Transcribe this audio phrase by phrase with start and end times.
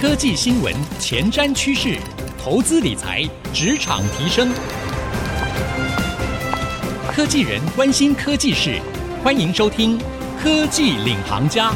[0.00, 1.98] 科技新闻、前瞻趋势、
[2.42, 4.50] 投资理财、职场提升，
[7.12, 8.80] 科技人关心科技事，
[9.22, 9.98] 欢迎收听
[10.42, 11.68] 《科技领航家》。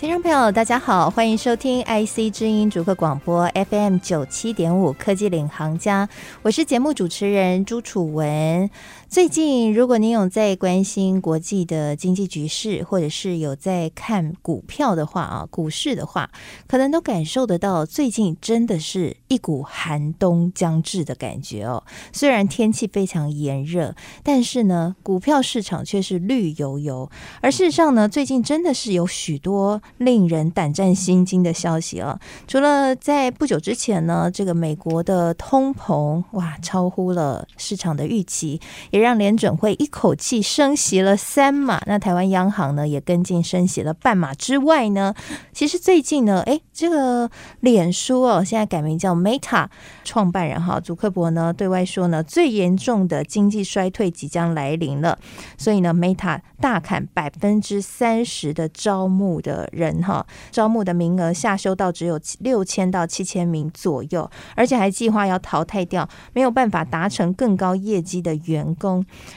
[0.00, 6.06] 听众朋友，大家好，欢迎收听 IC 之音逐客广播 FM 九七点五《科技领航家》，
[6.42, 8.68] 我是节目主持人朱楚文。
[9.10, 16.30] 最近，如果您有在关心国际的经济局势，或者是有在看股票的话啊，股市的话，
[16.66, 21.82] 可能都感受得到，最近真的是一股寒冬将至的感觉哦。
[22.12, 27.10] 虽然天气非常炎热，但是呢，股票市场却是绿油油。
[27.40, 32.20] 而事实上呢，最近真的是有许多令人胆战心惊的消息啊。
[32.46, 38.60] 除了在不久之前呢，这个美国的通膨哇，超乎了市场的预期。
[38.90, 45.14] 也让联准会一口气升息了三码，那台湾央行呢也跟进升息了半码之外呢，
[45.52, 49.66] 其实最近呢，诶，这个脸书哦，现在改名叫 Meta，
[50.04, 55.18] 创办人哈祖克伯呢对外说呢，最严重的经济衰退即将来临了，
[55.56, 68.87] 所以呢，Meta 大砍百分之三十的招募的人哈，招募的名额下修到只有六千到七千名左右，而且还计划要淘汰掉没有办法达成更高业绩的员工。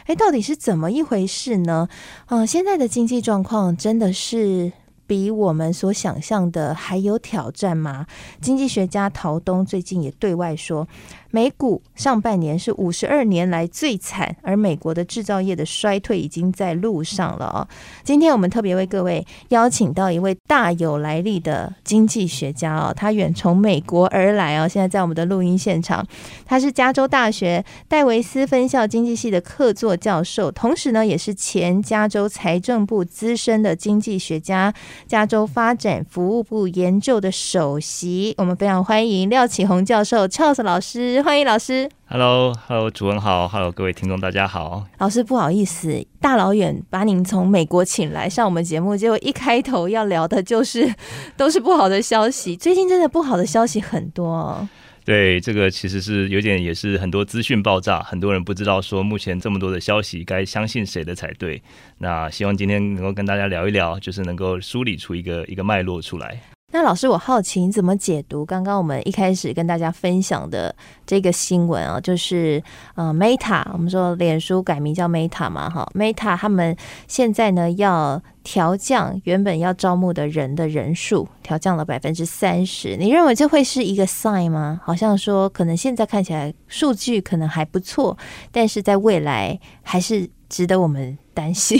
[0.06, 1.88] 哎，到底是怎么一回事呢？
[2.28, 4.72] 嗯、现在的经济状况真的是
[5.12, 8.06] 比我们所想象的还有挑战吗？
[8.40, 10.88] 经济学家陶东最近也对外说。
[11.34, 17.68] 美股上半年是五十二年来最惨，而美国的制造业的衰退已经在路上了哦。
[18.04, 26.06] 今天我们特别为各位邀请到一位大有来历的经济学家哦，他远从美国而来哦，现在在我们的录音现场。
[26.46, 34.74] 他是加州大学戴维斯分校经济系的客座教授，同时呢，也是前加州财政部资深的经济学家，
[35.08, 38.34] 加州发展服务部研究的首席。
[38.38, 41.22] 我们非常欢迎廖启宏教授，Charles 老师。
[41.22, 44.86] 欢迎老师，Hello，Hello，主持人好，Hello，各位听众大家好。
[44.98, 50.94] 老师不好意思，大老远把您从美国请来上我们节目，结果一开头要聊的就是
[51.36, 52.56] 都是不好的消息。
[52.56, 54.68] 最近真的不好的消息很多哦。
[55.04, 61.62] 对，这个其实是有点也是很多资讯爆炸，很多人不知道说目前这么多的消息该相信谁的才对。
[61.98, 66.40] 那希望今天能够跟大家聊一聊，就是能够梳理出一个一个脉络出来。
[66.74, 70.74] 那老师，我好奇你怎么解读刚刚我们一开始跟大家分享的
[71.06, 72.00] 这个新闻啊？
[72.00, 72.64] 就是
[72.96, 76.76] 呃，Meta，我们说脸书改名叫 Meta 嘛，哈，Meta 他们
[77.08, 82.96] 现在呢要调降原本要招募的人的人数，调降了百分之三十。
[82.96, 84.80] 你认为这会是一个 sign 吗？
[84.86, 88.18] 好像说可能现在看起来数据可能还不错，
[88.50, 91.18] 但是在未来还是值得我们。
[91.34, 91.80] 担心，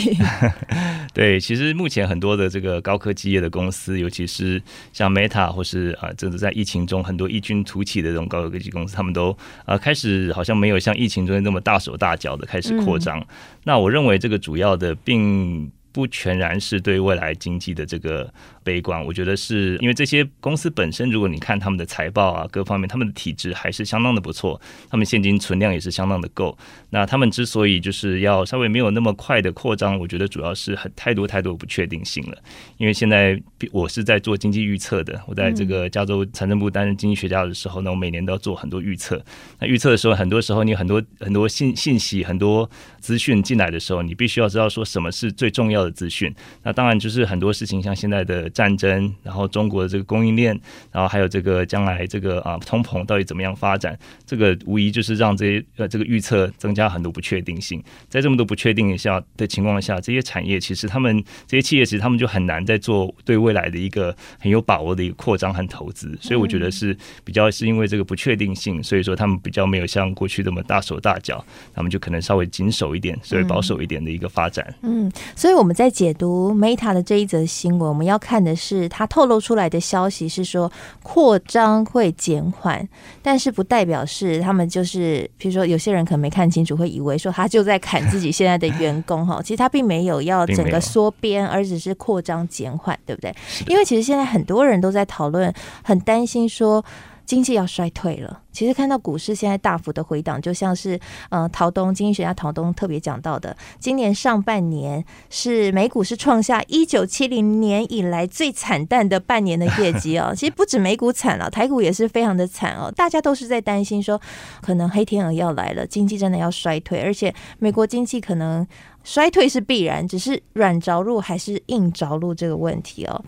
[1.12, 4.60] 对，其实目前很多的这个高科技业的公司，尤其是
[4.94, 13.20] 像 Meta 或是啊，这个在疫情中很多异军突起的这种高科技公司，他们都啊开始好像没有像疫情中那么大手大脚的开始扩张。
[13.20, 13.26] 嗯。
[13.64, 18.32] 那我认为这个主要的并不全然是对未来经济的这个。
[18.64, 26.56] 悲观，我觉得是因为这些公司本身，如果你看他们的财报啊，各方面他们的体质还是相当的不错，他们现金存量也是相当的够。
[26.90, 32.38] 那他们之所以就是要稍微没有那么快的扩张，我觉得主要是很太多太多不确定性了。
[32.78, 33.40] 因为现在
[33.72, 39.20] 我是在做经济预测的，我在这个加州财政部担任经济学家的时候呢，我每年都要做很多预测。
[39.58, 42.68] 那预测的时候，很多时候你很多很多信信息、很多
[43.00, 46.32] 资讯进来的时候，你必须要知道说什么是最重要的资讯。
[46.62, 48.48] 那当然就是很多事情，像现在的。
[48.52, 50.58] 战争，然后中国的这个供应链，
[50.90, 57.82] 然后还有这个将来这个啊通膨到底怎么样发展，这个无疑就是让这些呃这个预测增加很多不确定性。
[58.08, 66.14] 在这么多不确定下的情况下，这些产业其实他们这些企业其实他们就很难再做对未来的一个很有把握的一个扩张和投资。
[66.20, 71.42] 所以我觉得是比较是因为这个不确定性，所以说他们比较没有像过去这么大手大脚，
[71.74, 74.74] 他们就可能稍微谨守一点，稍微保守一点的一个发展。
[74.82, 78.41] 嗯，所以我们在解读 Meta 的这一则新闻，我们要看。
[78.42, 80.70] 的是，他透露出来的消息是说
[81.02, 82.88] 扩张会减缓，
[83.22, 93.34] 但是不代表是他们就是，比如说有些人可能没看清楚，会以为说他就在砍自己现在的员工哈，其实他并没有要整个缩编，而只是扩张减缓，对不对？
[93.66, 95.52] 因为其实现在很多人都在讨论，
[95.82, 96.84] 很担心说。
[97.24, 98.40] 经济要衰退了。
[98.52, 110.32] 其实看到股市现在大幅的回档，就像是呃陶东经济学家陶东特别讲到的，今年上半年是美股是创下一九七零年以来最惨淡的半年的业绩哦。
[110.36, 112.92] 其实不止美股惨了，台股也是非常的惨哦。
[112.94, 114.20] 大家都是在担心说，
[114.60, 118.66] 可能黑天鹅要来了，经济真的要衰退，而且美国经济可能
[119.02, 123.24] 衰退是必然，只是软着陆还是硬着陆这个问题哦。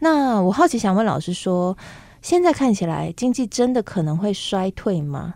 [0.00, 1.76] 那我好奇想问老师说，
[2.24, 5.34] 现在看起来经济真的可能会衰退吗？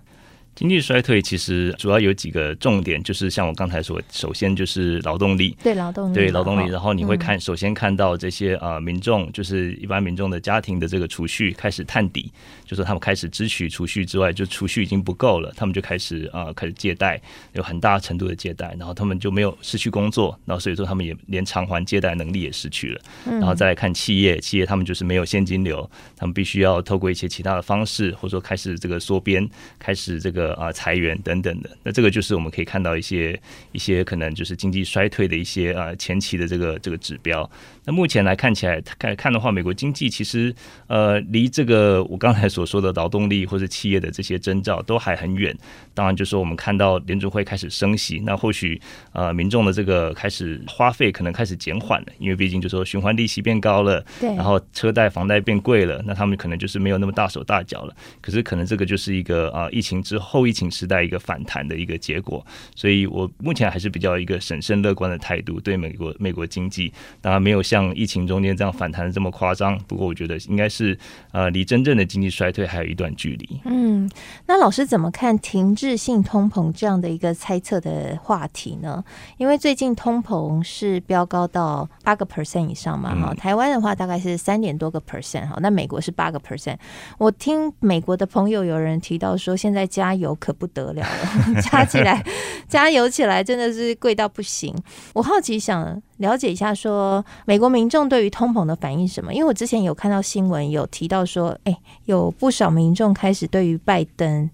[0.58, 6.68] 经济衰退其实主要有几个重点，就是像我刚才说，首先就是劳动力，对劳动力，对劳动力。
[6.68, 12.32] 然后你会看，首先看到这些啊、呃、民众，就是一般民众的家庭的这个储蓄开始探底，
[12.64, 17.22] 就是他们开始支取储蓄之外，就储蓄已经不够了，他们就开始啊、呃、开始借贷，
[17.52, 23.00] 有很大程度的借贷，然后他们就没有失去工作，然后所以说他们也连偿还借贷能力也失去了。
[23.26, 30.47] 然后再来看企业，企业他们就是没有现金流，他们必须要透过一些其他的方式，或者说开始这个缩编，开始这个。
[30.54, 33.40] 啊，裁员等等的，那这个就是我们可以看到一些
[33.72, 37.48] 一些可能就是经济衰退的一些啊前期的这个这个指标。
[37.84, 40.54] 那目前来看起来看看的话，美国经济其实
[40.86, 45.56] 呃离这个我刚才所说的劳动力或者企业的这些征兆都还很远。
[45.94, 48.80] 当然，就是我们看到联储会开始升息，那或许
[49.12, 57.94] 呃民众的这个开始花费可能开始减缓了，因为毕竟就是说循环利息变高了，对，然后车贷房贷变贵了，那他们可能就是没有那么大手大脚了。
[58.20, 60.37] 可是可能这个就是一个啊疫情之后。
[60.38, 62.44] 后疫情时代一个反弹的一个结果，
[62.76, 70.96] 所以我目前还是比较一个审慎乐观的态度，对美国美国经济当然没有像疫情中间这样反弹的这么夸张，不过我觉得应该是
[71.32, 73.60] 呃离真正的经济衰退还有一段距离。
[73.64, 74.08] 嗯，
[74.46, 79.04] 那老师怎么看停滞性通膨这样的一个猜测的话题呢？
[79.38, 86.76] 因为最近通膨是飙高到八个 percent 以上嘛，哈、嗯，台湾的话大概是三点多个 percent 哈，那美国是八个 percent。
[87.18, 90.34] 我听美国的朋友有人提到说，现在加油。
[90.40, 92.24] 可不得了了， 加起来，
[92.68, 94.74] 加油起来真的是贵到不行。
[95.12, 99.34] 我好奇想了解一下，说美国民众对于通膨的反应是什么？
[99.34, 104.48] 因为我之前有看到新闻，有提到说，哎，有不少民众开始对于拜登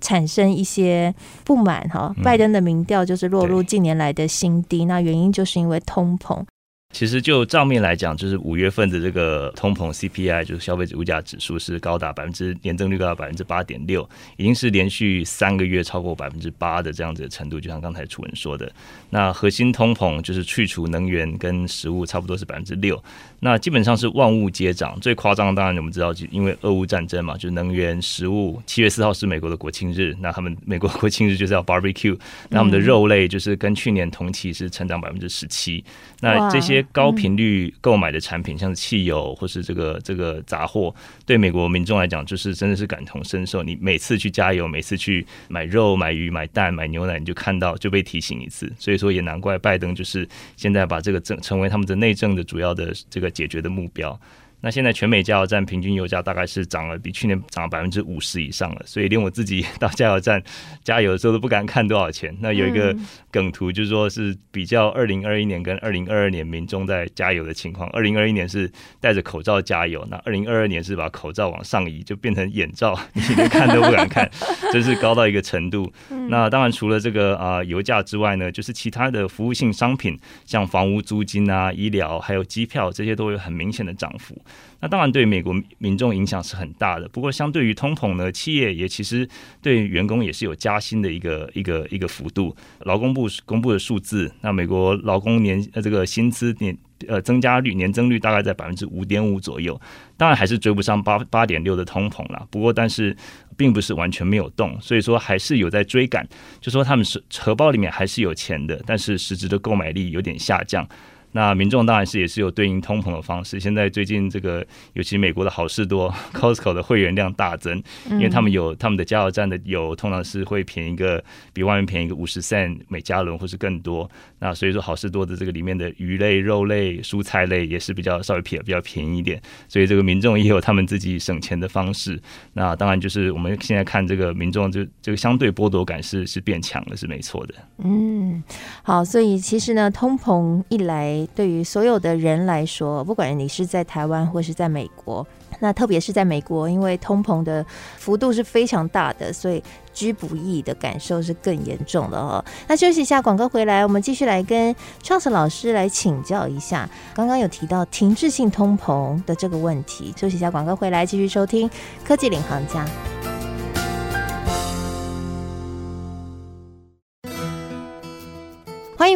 [0.00, 1.14] 产生一些
[1.44, 2.14] 不满哈。
[2.22, 6.44] 拜登的民调就是落入近年来的新低，那原因就是因为通膨。
[6.94, 17.58] 其实就账面来讲，就是五月份的这个通膨 CPI，就是消费者物价指数是高达百分之年增率高达百分之八点六，已经是连续三个月超过百分之八的这样子的程度。
[17.58, 18.72] 就像刚才楚文说的，
[19.10, 23.02] 那核心通膨就是去除能源跟食物，差不多是百分之六。
[23.44, 28.58] 那基本上是万物皆涨，最夸张的当然我们知道，就因为俄乌战争嘛，就是能源、食物。
[28.64, 32.18] 七月四号是美国的国庆日，那他们美国国庆日就是要 barbecue，
[32.48, 35.84] 那他们的肉类就是跟去年同期是成长百分之十七。
[36.22, 40.94] 那这些高频率购买的产品，像是汽油或是这个这个杂货，
[41.26, 43.62] 对美国民众来讲，就是真的是感同身受。
[43.62, 48.72] 你每次去加油，每次去买肉、买鱼、买蛋、买牛奶，你就看到就被提醒一次。
[48.78, 50.26] 所以说也难怪拜登就是
[50.56, 54.18] 现在把这个政成为他们的内政的主要的这个解决的目标。
[54.64, 60.42] 那现在全美加油站平均油价大概是涨了，比去年涨了百分之五十以上了，所以连我自己到加油站
[60.82, 62.34] 加油的时候都不敢看多少钱。
[62.40, 62.96] 那有一个
[63.30, 67.90] 梗图，就是说是比较二零二一年跟二零二二年民众在加油的情况。
[67.90, 74.30] 二零二一年是戴着口罩加油，那二零二二年是把口罩往上移，就变成眼罩，你连看都不敢看，
[74.72, 75.92] 真是高到一个程度。
[76.30, 84.40] 那当然除了这个啊油价之外呢，就是其他的服务性商品，像房屋租金啊、医疗还有机票这些都有很明显的涨幅。
[84.80, 89.26] 那当然对美国民众影响是很大的，不过相对于通膨呢，企业也其实
[89.62, 92.54] 对员工也是有加薪的一个一个一个幅度。
[92.80, 96.76] 劳工部公布的数字，那美国劳工年呃这个薪资年
[97.08, 99.80] 呃增加率年增率大概在百分之五点五左右，
[100.18, 102.46] 当然还是追不上八八点六的通膨啦。
[102.50, 103.16] 不过但是
[103.56, 106.28] 并不是完全没有动，所以说还是有在追赶，
[106.60, 110.86] 就说他们是荷包里面还是有钱的，但是实质的购买力有点下降。
[111.34, 113.58] 那民众当然是也是有对应通膨的方式。
[113.58, 121.22] 现在最近这个，尤其美国的好事多 Costco 的会员量大增，因为他们有他们的加油站的油通常是会便宜一个，
[121.52, 124.08] 比外面便宜个五十 cent 每加仑或是更多。
[124.38, 129.42] 那所以说好事多的这个里面的鱼类、肉类、蔬菜类也是比较稍微便比较便宜一点。
[129.66, 132.16] 所以这个民众也有他们自己省钱的方式。
[132.52, 137.54] 那当然就是我们现在看这个民众就这个相对剥夺感是是变强了，是没错的。
[137.78, 138.40] 嗯，
[138.84, 141.23] 好，所以其实呢，通膨一来。
[141.34, 145.26] 对于所有的人来说，不管你是在台湾或是在美国，
[145.60, 147.64] 那特别是在美国，因为通膨的
[147.98, 149.62] 幅度是非常大的，所以
[149.92, 152.44] 居不易的感受是更严重的哦。
[152.66, 156.88] 那休息一下，广告回来，我们继续来跟 Charles 老师来请教一下。
[157.14, 161.70] 刚刚有提到停滞性通膨的这个问题，休息一下，广告回来继续收听
[162.04, 162.84] 科技领航家。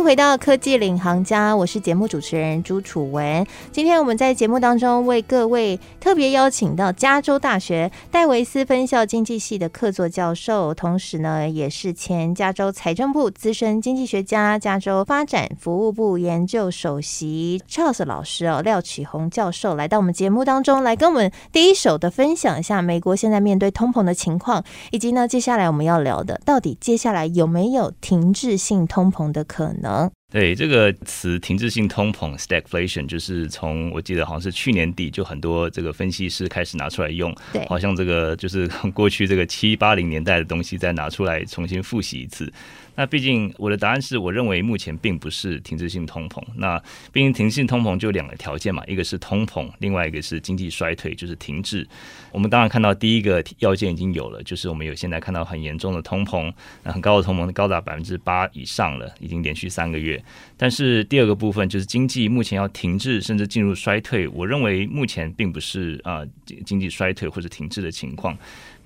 [0.00, 3.44] 回到科技领航家，我是节目主持人朱楚文。
[3.72, 24.62] 今天我们在节目当中为各位特别邀请到加州大学戴维斯分校经济系的客座教授，同时呢也是前加州财政部资深经济学家、加州发展服务部研究首席 Charles 老师哦，廖启宏教授来到我们节目当中，来跟我们第一手的分享一下美国现在面对通膨的情况，
[24.92, 29.87] 以及呢接下来我们要聊的，到底接下来有没有停滞性通膨的可能？
[29.88, 42.52] 能对这个词“停滞性通膨 ”（stagflation） 就是从我记得好像是去年底就很多这个分析师开始拿出来用，对，好像这个就是过去这个七八零年代的东西再拿出来重新复习一次。
[42.98, 46.42] 那毕竟我的答案是我认为目前并不是停滞性通膨。
[46.56, 46.76] 那
[47.12, 51.86] 毕竟停滞性通膨就两个条件嘛，一个是通膨，另外一个是经济衰退，就是停滞。
[52.32, 56.52] 我们当然看到第一个要件已经有了，就是我们有现在看到很严重的通膨，
[56.82, 60.20] 那很高的通膨，高达百分之八以上了，已经连续三个月。
[60.56, 66.26] 但是第二个部分就是经济目前要停滞甚至进入衰退，我认为目前并不是啊
[66.66, 68.36] 经济衰退或者停滞的情况。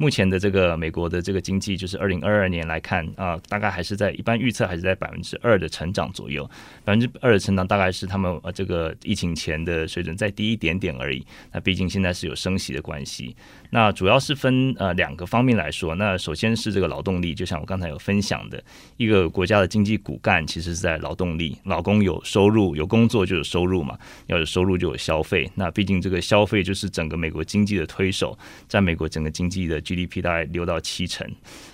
[0.02, 6.44] 目前的这个美国的这个经济，就是二零二二年来看啊，大概还是在一般预测还是在百分之二的成长左右，
[6.84, 11.24] 百分之二的成长大概是他们呃这个疫情前的水准再低一点点而已。
[11.52, 13.36] 那毕竟现在是有升息的关系，
[13.72, 15.94] 那主要是分呃两个方面来说。
[15.94, 18.62] 那首先是这个劳动力，就像我刚才有分享的，
[18.96, 23.98] 一个国家的经济骨干其实是在劳动力，老公有收入有工作就有收入嘛，
[24.28, 25.50] 要有收入就有消费。
[25.54, 29.82] 那毕竟这个消费就是整个美国经济的推手，在美国整个经济的。
[29.82, 31.28] GDP 大概六到七成，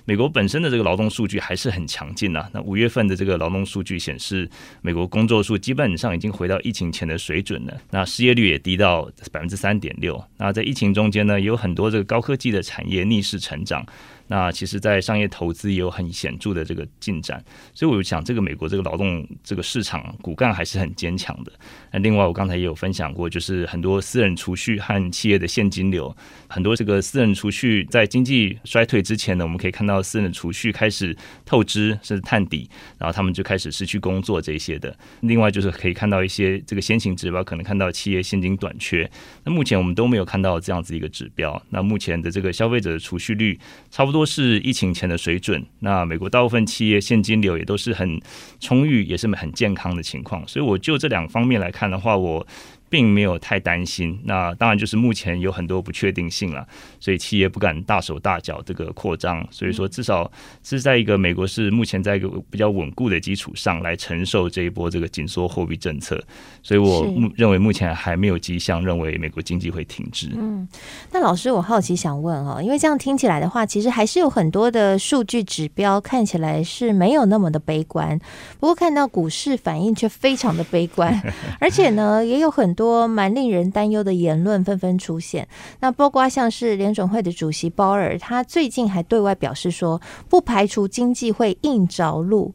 [0.04, 2.48] 美国本身的这个劳动数据还是很强劲呐。
[2.52, 4.48] 那五月份的这个劳动数据显示，
[4.80, 7.76] 美国工作数基本上已经回到疫情前的水准了。
[7.90, 10.22] 那失业率也低到百分之三点六。
[10.38, 13.84] 那在疫情中间呢，有很多这个高科技的产业逆势成长。
[14.28, 17.42] 那其实，在商业投资也有很显著的这个进展，
[17.74, 21.52] 所以我就想，这个美国这个劳动这个市场骨干还是很坚强的。
[21.90, 26.14] 那另外，我刚才也有分享过，就是很多私人储蓄和企业的现金流，
[26.46, 31.16] 很多这个私人储蓄在经济衰退之前呢，我们可以看到私人储蓄开始
[31.46, 32.68] 透支甚至探底，
[32.98, 34.94] 然后他们就开始失去工作这些的。
[35.20, 39.10] 另外，就是可以看到一些这个先行指标，可能看到企业现金短缺。
[39.44, 41.60] 那目前我们都没有看到这样子一个指标。
[41.70, 43.58] 那目前的这个消费者的储蓄率
[43.90, 44.17] 差不多。
[44.18, 45.64] 都是疫情前的水准。
[45.78, 48.20] 那美国大部分企业现金流也都是很
[48.58, 50.42] 充裕，也是很健康的情况。
[50.48, 52.44] 所以，我就这两方面来看的话，我。
[52.90, 56.66] 并没有太担心，那当然就是目前有很多不确定性了，
[56.98, 60.30] 所以企业不敢大手大脚这个扩张，所以说至少
[60.62, 66.18] 是在一个美国是目前在一个比较稳固的基础上来承受这一波这个紧缩货币政策，
[66.62, 70.30] 所以我认为目前还没有迹象认为美国经济会停滞。
[70.34, 70.66] 嗯，
[71.12, 78.18] 那老师我好奇想问哈，因为这样听起来的话，其实还是有很多的数据指标看起来是没有那么的悲观，
[78.58, 81.20] 不过看到股市反应却非常的悲观，
[81.60, 82.77] 而且呢也有很。
[82.78, 85.48] 多蛮令人担忧的言论纷纷出现，
[85.80, 92.54] 那包括像是联准会的主席鲍尔，他最近还对外表示说，不排除经济会硬着陆。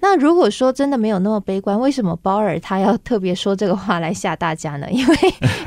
[0.00, 4.86] 那如果说真的没有那么悲观，为什么鲍尔他要特别说这个话来吓大家呢？
[4.92, 5.16] 因为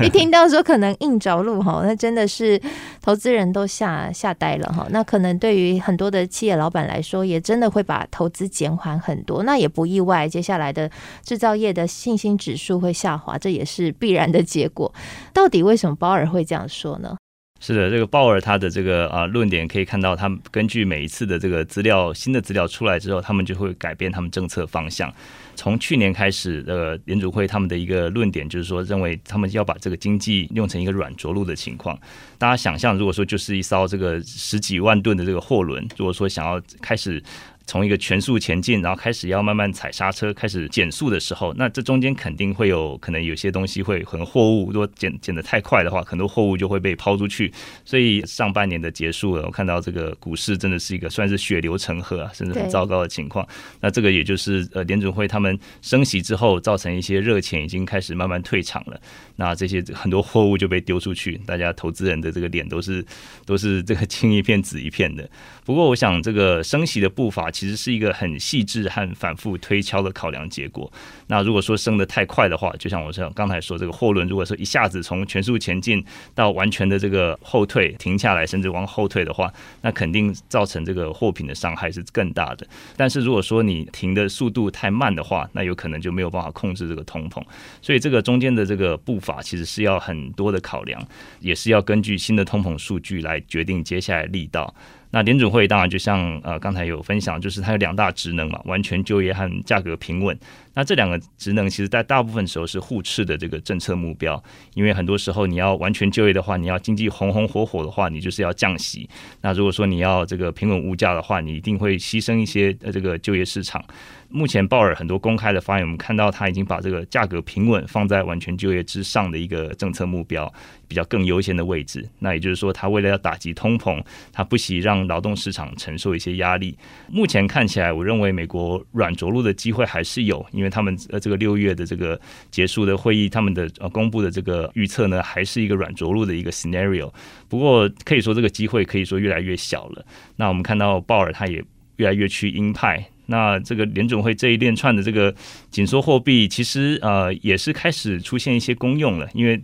[0.06, 2.60] 一听到说可能硬着陆哈，那真的是
[3.02, 4.86] 投资人都吓吓呆了哈。
[4.90, 9.42] 那可能对于很多的企业老板来说，也真的会把投资减缓很多。
[9.42, 10.90] 那也不意外，接下来的
[11.22, 14.92] 制造业的信心指数会下滑，这也是必然的结果。
[15.32, 17.16] 到底为什么鲍尔会这样说呢？
[17.64, 25.14] 是的，这个鲍尔他的这个啊论点可以看到，他们根据每一次的这个资料，新的资料出来之后，他们就会改变他们政策方向。
[25.54, 31.96] 从去年开始，呃，联储会他们的一个论点就是说，认为他们要把这个经济用成一个软着陆的情况。
[32.36, 37.22] 大家想象，如果说就是一艘这个十几万吨的这个货轮，如果说想要开始。
[37.66, 47.52] 从一个全速前进，然后开始要慢慢踩刹车，开始减速的时候，那这中间肯定会有可能有些东西会，可能货物如果减减得太快的话，很多货物就会被抛出去。
[47.84, 53.46] 所以上半年的结束了，我看到这个股市真的是一个算是血流成河啊，甚至很糟糕的情况。
[53.80, 59.00] 那这个也就是呃联准会他们升息之后，造成一些热钱已经开始慢慢退场了。
[59.36, 63.04] 那这些很多货物就被丢出去，大家投资人的这个脸都是
[63.46, 65.28] 都是这个青一片紫一片的。
[65.64, 67.52] 不过我想这个升息的步伐。
[67.52, 70.92] 其其实是一个很细致和反复推敲的考量结果。
[71.28, 76.04] 那如果说升得太快的话，就像我像刚才说，这个货轮如果说一下子从全速前进
[76.34, 79.48] 到完全的这个后退、停下来，甚至往后退的话，
[79.82, 82.66] 那肯定造成这个货品的伤害是更大的。
[82.96, 87.40] 但是如果说你停的速度太慢的话，那有可能就没有办法控制这个通膨。
[87.80, 91.00] 所以这个中间的这个步伐其实是要很多的考量，
[91.38, 94.74] 也是要根据新的通膨数据来决定接下来力道。
[95.12, 100.36] 那联准会当然就像呃刚才有分享，就是它有两大职能嘛，完全就业和价格平稳。
[100.74, 104.42] 那这两个职能其实在大部分时候是互斥的这个政策目标，
[104.74, 109.08] 因为很多时候你要完全就业的话，你要经济红红火火的话，你就是要降息。
[109.42, 113.84] 那如果说你要这个平稳物价的话，你一定会牺牲一些呃这个就业市场。
[114.32, 120.52] 目前鲍尔很多公开的发言，我们看到他已经把这个价格平稳放在完全就业之上的一个政策目标，
[120.88, 122.08] 比较更优先的位置。
[122.18, 126.76] 那也就是说，他为了要打击通膨，他不惜让劳动市场承受一些压力。
[127.08, 132.18] 目前看起来，我认为美国软着陆的机会还是有，因为他们呃这个六月的这个
[132.50, 137.12] 结束的会议，他们的呃公布的这个预测呢，还是一个软着陆的一个 scenario。
[137.48, 140.04] 不过可以说这个机会可以说越来越小了。
[140.36, 141.62] 那我们看到鲍尔他也
[141.96, 143.11] 越来越趋鹰派。
[143.26, 145.34] 那这个联准会这一连串的这个
[145.70, 149.62] 紧缩货币，其实呃也是开始出现一些功用了，因为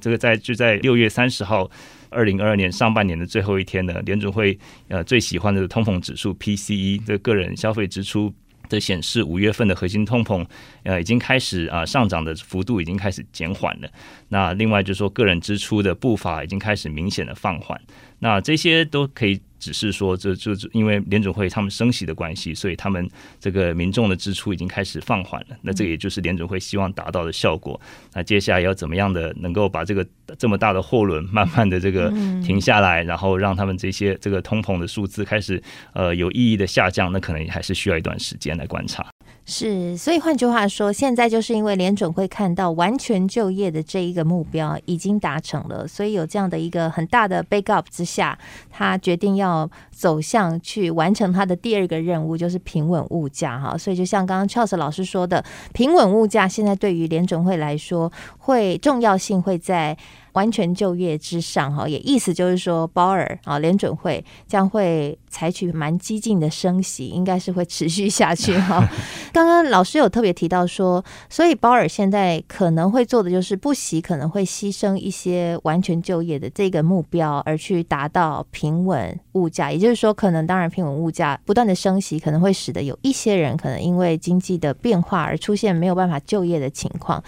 [0.00, 1.68] 这个在就在六月三十号，
[2.08, 8.32] 二零二二年上半年的最后一天呢，联准会呃最喜欢的通膨指数 PCE 这个人消费支出
[8.68, 10.46] 的显示，五月份的核心通膨
[10.84, 13.90] 呃已经开始啊上涨的幅度已经开始减缓了。
[14.28, 17.80] 那另外就是说个人支出的步伐已经开始明显的放缓，
[18.20, 19.40] 那这些都可以。
[19.60, 25.56] 只是说，这就因为联准会他们升息的关系，所以他们这个民众的支出已经开始放缓了。
[25.62, 27.80] 那这也就是联准会希望达到的效果。
[28.14, 30.04] 那接下来要怎么样的能够把这个
[30.38, 32.08] 这么大的货轮慢慢的这个
[32.42, 35.62] 停下来，然后让他们这些这个通膨的数字开始
[35.92, 39.06] 呃有意义的下降，那可能还是需要一段时间来观察。
[39.52, 48.38] 是，所以换句话说，现在就是因为联准会看到完全就业的这一个目标已经达成了，所以有这样的一个很大的 backup 之下，
[48.70, 53.76] 他决定要走向去完成他的第二个任务，就是平稳物价哈。
[53.76, 59.98] 所以就像刚刚 Charles 老师说的，平稳物价现在对于联准会来说，会重要性会在。
[60.40, 68.82] 完全就业之上，哈，也意思就是说，鲍尔啊，联准会将会采取蛮激进的升息，应该是会持续下去哈。
[69.34, 79.70] 刚刚老师有特别提到说，所以鲍尔现在可能会做的就是不惜可能会牺牲一些完全就业的这个目标，而去达到平稳物价。
[79.70, 87.22] 也就是说，可能当然平稳物价不断的升息，可能会使得有一些人可能因为经济的变化而出现没有办法就业的情况。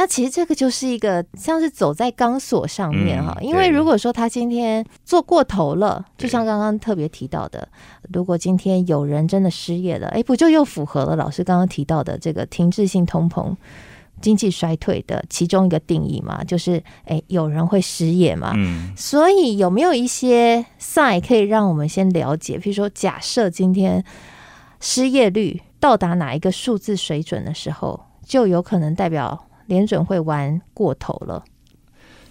[0.00, 7.68] 那其实这个就是一个像是走在钢索上面哈，因为如果说他今天做过头了，就像刚刚特别提到的，
[8.10, 13.54] 如果今天有人真的失业了，哎，不就又符合了老师刚刚提到的这个停滞性通膨、
[14.22, 16.42] 经济衰退的其中一个定义嘛？
[16.44, 18.54] 就是哎，有人会失业嘛？
[18.56, 22.56] 嗯，所以有没有一些 sign 可以让我们先了解？
[22.56, 24.02] 比如说，假设今天
[24.80, 29.44] 失业率到达哪一个数字水准的时候，就有可能代表。
[29.70, 31.44] 联准会玩过头了。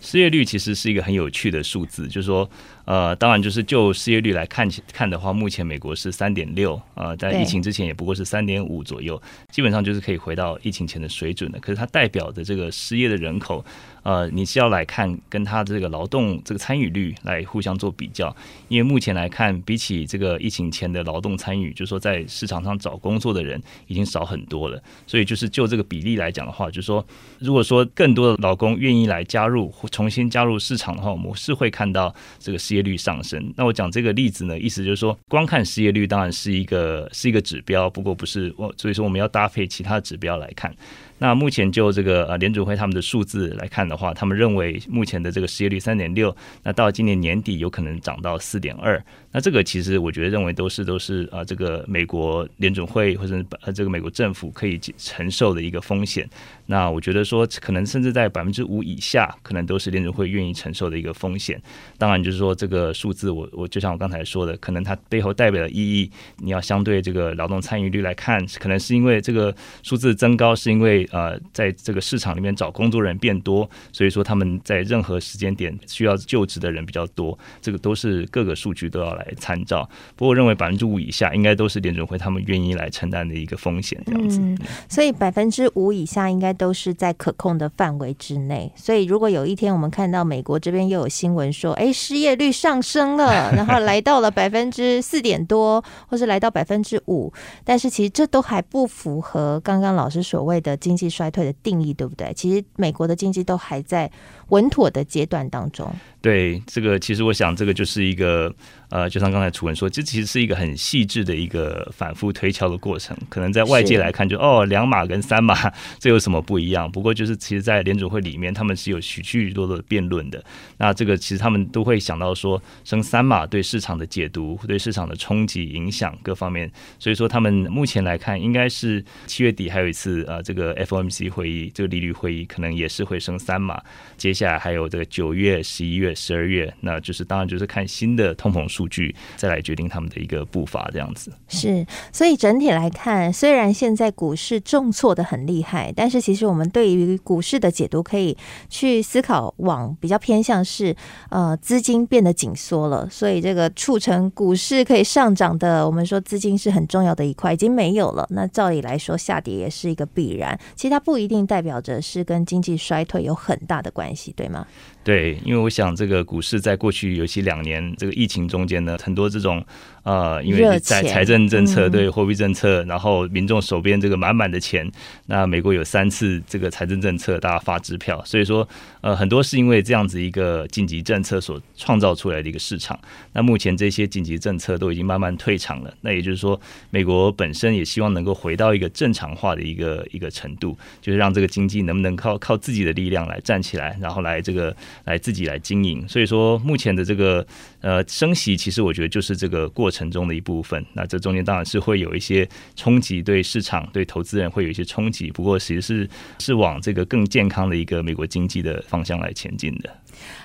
[0.02, 2.50] 失业率其实是一个很有趣的数字，就是说，
[2.90, 9.22] 呃，当然就是就失业率来看看的话，目前美国是三点六，呃，在疫情之前也不过是三点五左右，
[9.52, 11.60] 基本上就是可以回到疫情前的水准的。
[11.60, 13.64] 可是它代表的这个失业的人口。
[14.02, 18.34] 呃，你是要来看跟它这个劳动这个参与率来互相做比较，
[18.70, 24.82] 因为目前来看，比起这个疫情前的劳动参与，就是说在市场上找工作的人已经少很多了。
[25.06, 27.06] 所以就是就这个比例来讲的话，就是说，
[27.40, 33.54] 如果说更多的劳工愿意来加入或重新加入市场的话，我们是会看到这个失业率上升。
[33.56, 40.74] 那我讲这个例子呢，意思就是说，光看失业率当然是一个是一个指标，不过不是我，所以说我们要搭配其他指标来看。
[41.20, 49.04] 那目前就这个呃联准会他们的数字来看的话，他们认为目前的这个失业率三点六，那到今年年底有可能涨到四点二。
[49.32, 56.28] 那这个其实我觉得认为都是都是啊这个美国联准会或者呃这个美国政府可以承受的一个风险。
[56.66, 61.62] 那我觉得说可能甚至在百分之五以下，可能都是联准会愿意承受的一个风险。
[61.98, 69.54] 当然就是说这个数字我我就像我刚才说的，可能它背后代表的意义，你要相对这个劳动参与率来看，可能是因为这个
[69.84, 71.08] 数字增高是因为。
[71.12, 79.90] 呃，在这个市场里面找工作人变多，所以说他们在任何时间点需要就职的人比较多，这个都是各个数据都要来参照。
[80.16, 84.40] 不过我认为百分之五以下应该都是联准会他们愿意来承担的一个风险，这样子。
[84.40, 88.72] 嗯，所以百分之五以下应该都是在可控的范围之内。
[88.76, 97.32] 所以如果有一天我们看到美国这边又有新闻说，哎，失业率上升了，然后来到了百分之四点多，或是来到百分之五，
[97.64, 102.34] 但是其实这都还不符合刚刚老师所谓的经济衰退的定义，对不对？
[102.34, 104.12] 其实美国的经济都还在
[104.50, 105.90] 稳妥的阶段当中。
[106.22, 108.54] 对，这个其实我想，这个就是一个
[108.90, 113.18] 呃，就像刚才楚文说，这其实是一个很细致的一个反复推敲的过程。
[113.30, 115.56] 可能在外界来看就，就哦，两码跟三码
[115.98, 116.92] 这有什么不一样？
[116.92, 120.44] 不过就是其实，在联准会里面，他们是有许许多多的辩论的。
[120.78, 126.70] 那这个其实他们都会想到说，升三码对市场的解读、对市场的冲击、影响各方面。
[127.00, 133.82] 所以说，他们目前来看，应该是七月底还有一次呃，这个 FOMC 会议，这个利率会议可能也是会升三码。
[134.18, 136.10] 接下来还有这个九月、十一月。
[136.20, 141.34] 十二月，那就是当然就是看新的通膨数数据，再来决定他们的一个步伐，这样子。
[141.50, 148.38] 是，所以整体来看，虽然现在股市重挫的很厉害，但是其实我们对于股市的解读可以
[148.70, 150.96] 去思考，往比较偏向是
[151.30, 158.26] 呃资金变得紧缩了，所以这个促成股市可以上涨的，我们说资金是很重要的一块，已经没有了。
[158.30, 160.58] 那照理来说，下跌也是一个必然。
[160.76, 164.66] 其实它不一定代表着是跟经济衰退有很大的关系，对吗？
[165.04, 169.64] 对，因为我想这个股市在过去尤其两年这个疫情中间呢，很多这种。
[170.04, 174.90] 呃，因为在财政政策对货币政策，然后民众手边这个满满的钱，
[175.28, 178.68] 那美国有三次这个财政政策，大家发支票，所以说
[179.02, 182.98] 呃很多是因为这样子一个紧急政策所创造出来的一个市场。
[183.34, 186.60] 那目前这些紧急政策都已经慢慢退场了，那也就是说，
[186.90, 194.76] 美国本身也希望能够回到一个正常化的一个一个程度，就是让这个经济能不能靠靠自己的力量来站起来，然后来这个
[195.06, 196.06] 来自己来经营。
[196.10, 197.46] 所以说目前的这个
[197.80, 200.10] 呃升息，其实我觉得就是这个过程。
[200.10, 205.30] 中的一部分，那这中间当然是会有一些冲击，对市场、对投资人会有一些冲击。
[205.30, 209.90] 不过，其实是是往这个更健康的一个美国经济的方向来前进的。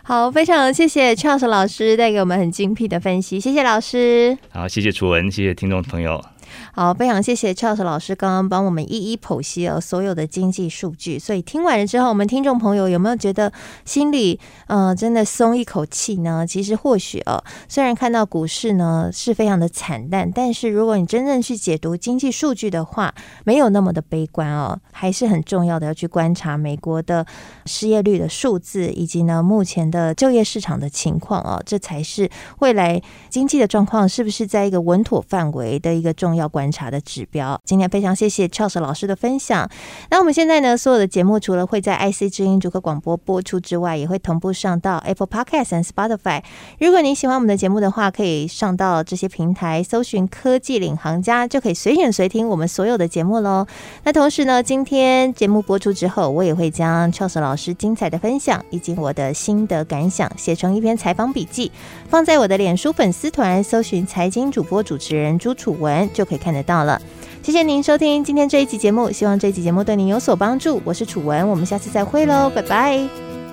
[0.02, 4.36] 好，非常谢谢 Charles 老师带给我们很精辟的分析，谢谢老师。
[4.50, 6.33] 好，谢谢楚文，谢谢听众朋友。
[6.72, 11.18] 好，非常谢谢 Charles 老师刚刚帮我们一一剖析了所有的经济数据。
[11.18, 13.52] 所以听完了之后，我们听众朋友有没有觉得
[13.84, 16.46] 心里呃真的松一口气呢？
[16.46, 27.24] 其实或许哦，虽然看到股市呢是非常的惨淡，但是如果你真正去解读经济数据的话，没有那么的悲观哦，还是很重要的要去观察美国的
[27.66, 32.28] 失业率的数字，以及呢目前的就业市场的情况哦，这才是
[32.58, 36.44] 未来经济的状况是不是在一个稳妥范围的一个重要。
[36.54, 37.60] 观察的指标。
[37.64, 39.68] 今天非常谢谢 Charles 老师的分享。
[40.08, 46.42] 那我们现在呢，所有的节目除了会在 IC 之音主客广播播出之外，也会同步上到 Apple Podcast 和 Spotify。
[46.78, 53.66] 如果你喜欢我们的节目的话，可以上到这些平台搜寻“科技领航家”，就可以随选随听我们所有的节目喽。
[54.04, 61.72] 那同时呢，今天节目播出之后，我也会将 Charles 老师精彩的分享以及我的心得感想写成一篇采访笔记，
[62.08, 66.34] 放在我的脸书粉丝团，搜寻“财经主播主持人朱楚文”就就。
[66.34, 66.98] 可以看得到了，
[67.42, 70.80] 谢谢您收听今天这一期节目，希望这一期节目对您有所帮助。
[70.82, 73.43] 我是楚文，我们下次再会喽，拜拜。